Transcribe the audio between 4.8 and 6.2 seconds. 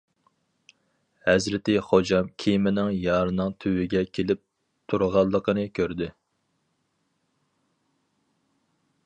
تۇرغانلىقىنى كۆردى.